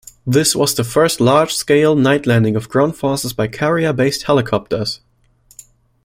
This 0.25 0.55
was 0.55 0.73
the 0.73 0.83
first 0.83 1.21
large-scale 1.21 1.95
night 1.95 2.25
landing 2.25 2.55
of 2.55 2.67
ground 2.69 2.95
forces 2.95 3.33
by 3.33 3.47
carrier-based 3.47 4.23
helicopters. 4.23 4.99